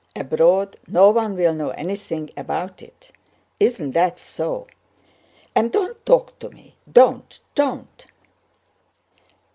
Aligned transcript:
Abroad 0.15 0.77
no 0.87 1.11
one 1.11 1.35
will 1.37 1.53
know 1.53 1.69
anything 1.69 2.31
about 2.35 2.81
it. 2.81 3.11
Isn't 3.59 3.91
that 3.91 4.17
so? 4.17 4.65
And 5.53 5.71
don't 5.71 6.03
talk 6.07 6.39
to 6.39 6.49
me, 6.49 6.75
don't, 6.91 7.39
don't." 7.53 8.07